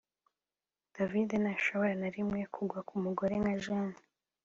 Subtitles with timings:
[0.95, 3.97] David ntashobora na rimwe kugwa kumugore nka Jane